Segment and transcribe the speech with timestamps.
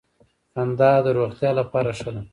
[0.53, 2.21] خندا د روغتیا لپاره ښه ده